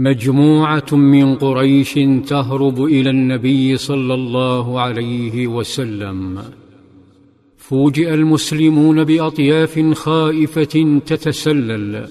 [0.00, 1.94] مجموعة من قريش
[2.26, 6.38] تهرب إلى النبي صلى الله عليه وسلم.
[7.56, 12.06] فوجئ المسلمون بأطياف خائفة تتسلل.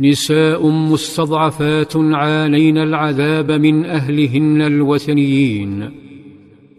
[0.00, 5.90] نساء مستضعفات عانين العذاب من أهلهن الوثنيين.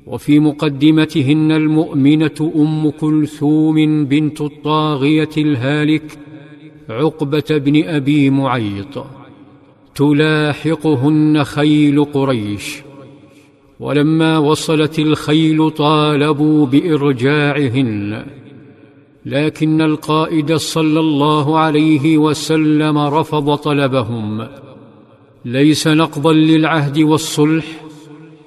[0.08, 6.18] وفي مقدمتهن المؤمنة أم كلثوم بنت الطاغية الهالك
[6.90, 9.17] عقبة بن أبي معيط.
[9.98, 12.76] تلاحقهن خيل قريش
[13.80, 18.26] ولما وصلت الخيل طالبوا بإرجاعهن
[19.26, 24.48] لكن القائد صلى الله عليه وسلم رفض طلبهم.
[25.46, 27.66] ليس نقضا للعهد والصلح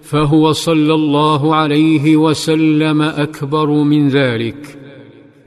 [0.03, 4.79] فهو صلى الله عليه وسلم أكبر من ذلك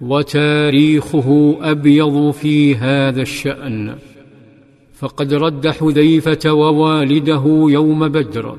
[0.02, 3.95] وتاريخه أبيض في هذا الشأن.
[5.03, 8.55] فقد رد حذيفة ووالده يوم بدر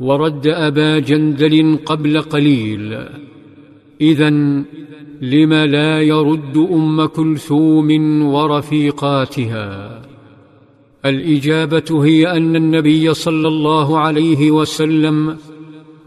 [0.00, 2.98] ورد أبا جندل قبل قليل.
[4.00, 4.30] اذا
[5.22, 10.02] لم لا يرد أم كلثوم ورفيقاتها؟
[11.04, 15.36] الإجابة هي أن النبي صلى الله عليه وسلم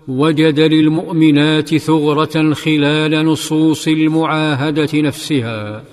[0.07, 5.83] وجد للمؤمنات ثغرة خلال نصوص المعاهدة نفسها.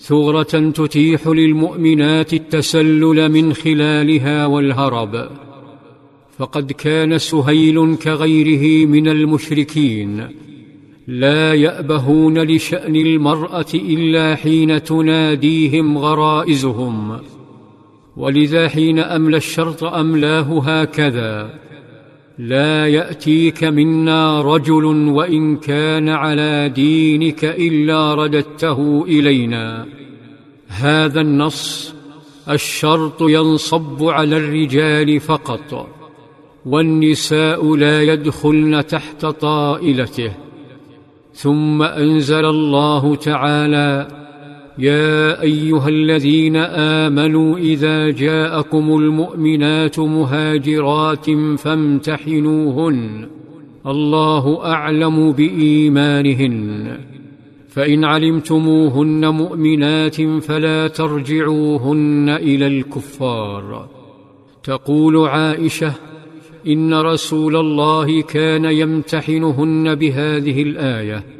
[0.00, 5.28] ثغره تتيح للمؤمنات التسلل من خلالها والهرب.
[6.38, 10.24] فقد كان سهيل كغيره من المشركين.
[11.08, 17.18] لا يأبهون لشأن المرأة إلا حين تناديهم غرائزهم.
[18.16, 21.69] ولذا حين أملى الشرط أملاه هكذا.
[22.40, 29.86] لا يأتيك منا رجل وإن كان على دينك إلا رددته إلينا.
[30.68, 31.94] هذا النص
[32.50, 35.88] الشرط ينصب على الرجال فقط
[36.66, 40.32] والنساء لا يدخلن تحت طائلته.
[41.34, 44.19] ثم أنزل الله تعالى
[44.78, 53.26] يا أيها الذين آمنوا إذا جاءكم المؤمنات مهاجرات فامتحنوهن.
[53.86, 56.98] الله أعلم بإيمانهن.
[57.68, 63.88] فإن علمتموهن مؤمنات فلا ترجعوهن إلى الكفار.
[64.64, 65.92] تقول عائشة
[66.66, 71.39] إن رسول الله كان يمتحنهن بهذه الآية.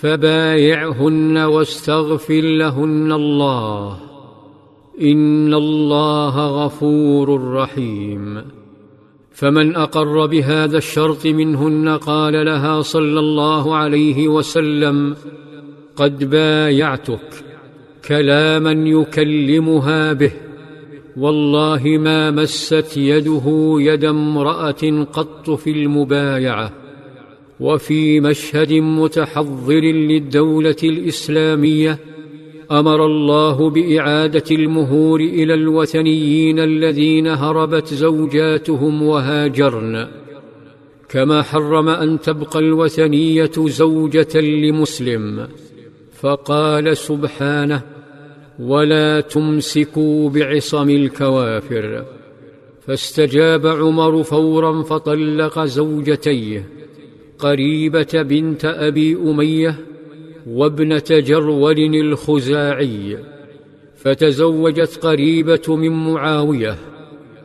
[0.00, 3.96] فبايعهن واستغفر لهن الله.
[5.02, 8.42] إن الله غفور رحيم.
[9.32, 15.16] فمن أقر بهذا الشرط منهن قال لها صلى الله عليه وسلم
[15.96, 17.44] قد بايعتك
[18.08, 20.32] كلاما يكلمها به.
[21.16, 26.77] والله ما مست يده يد امرأة قط في المبايعة.
[27.60, 31.98] وفي مشهد متحضر للدولة الإسلامية
[32.70, 40.08] أمر الله بإعادة المهور إلى الوثنيين الذين هربت زوجاتهم وهاجرن.
[41.08, 45.48] كما حرم أن تبقى الوثنية زوجة لمسلم.
[46.20, 47.82] فقال سبحانه
[48.58, 52.04] ولا تمسكوا بعصم الكوافر
[52.86, 56.77] فاستجاب عمر فورا فطلق زوجتيه.
[57.38, 59.76] قريبة بنت أبي أمية
[60.46, 63.18] وابنة جرول الخزاعي
[63.96, 66.76] فتزوجت قريبة من معاوية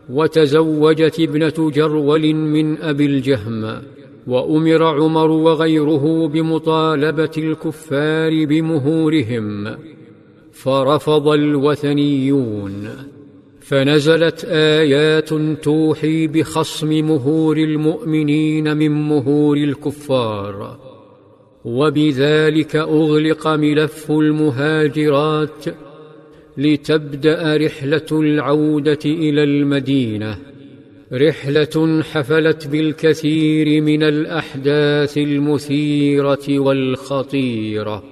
[0.09, 3.81] وتزوجت ابنة جرول من أبي الجهم
[4.27, 9.77] وأمر عمر وغيره بمطالبة الكفار بمهورهم
[10.51, 12.89] فرفض الوثنيون.
[13.73, 15.29] فنزلت آيات
[15.63, 20.79] توحي بخصم مهور المؤمنين من مهور الكفار
[21.65, 25.65] وبذلك أغلق ملف المهاجرات
[26.57, 30.37] لتبدأ رحلة العودة إلى المدينة.
[31.13, 38.03] رحلة حفلت بالكثير من الأحداث المثيرة والخطيرة.